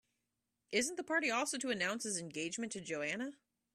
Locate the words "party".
1.03-1.29